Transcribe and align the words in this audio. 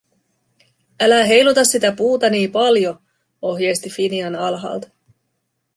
"Älä 1.01 1.23
heiluta 1.25 1.63
sitä 1.65 1.91
puuta 1.91 2.29
nii 2.29 2.47
paljo", 2.47 3.01
ohjeisti 3.41 3.89
Finian 3.89 4.35
alhaalta. 4.35 4.87